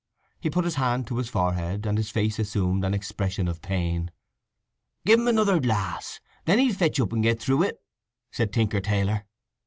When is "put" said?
0.49-0.65